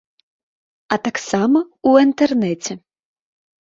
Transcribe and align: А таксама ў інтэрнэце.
А 0.95 0.99
таксама 1.09 1.59
ў 1.87 2.09
інтэрнэце. 2.09 2.73